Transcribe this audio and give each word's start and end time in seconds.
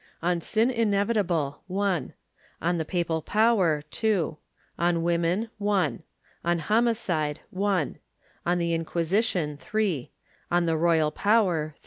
On 0.23 0.41
Sin 0.41 0.71
inevitable. 0.71 1.61
On 1.69 2.11
the 2.59 2.83
Papal 2.85 3.21
Power. 3.21 3.83
On 4.79 5.03
Women 5.03 5.49
On 5.61 6.01
Homicide. 6.63 7.41
On 7.55 7.95
the 8.57 8.73
Inquisition 8.73 9.59
On 10.49 10.65
the 10.65 10.75
Royal 10.77 11.11
Power 11.11 11.75